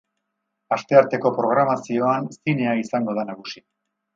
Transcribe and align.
Astearteko 0.77 1.31
programazioan 1.35 2.33
zinea 2.39 2.75
izango 2.85 3.17
da 3.21 3.27
nagusi. 3.33 3.65